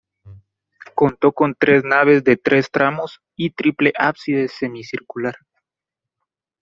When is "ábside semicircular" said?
3.95-5.35